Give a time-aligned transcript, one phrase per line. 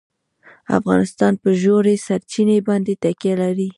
[0.77, 3.69] افغانستان په ژورې سرچینې باندې تکیه لري.